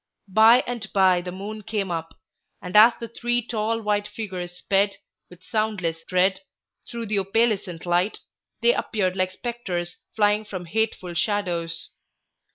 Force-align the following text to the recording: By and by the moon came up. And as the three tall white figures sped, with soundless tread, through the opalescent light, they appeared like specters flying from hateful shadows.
By 0.33 0.63
and 0.65 0.91
by 0.93 1.21
the 1.21 1.31
moon 1.31 1.61
came 1.61 1.91
up. 1.91 2.17
And 2.59 2.75
as 2.75 2.93
the 2.99 3.07
three 3.07 3.39
tall 3.45 3.79
white 3.83 4.07
figures 4.07 4.53
sped, 4.57 4.97
with 5.29 5.43
soundless 5.43 6.03
tread, 6.05 6.39
through 6.89 7.05
the 7.05 7.19
opalescent 7.19 7.85
light, 7.85 8.17
they 8.63 8.73
appeared 8.73 9.15
like 9.15 9.29
specters 9.29 9.97
flying 10.15 10.43
from 10.43 10.65
hateful 10.65 11.13
shadows. 11.13 11.91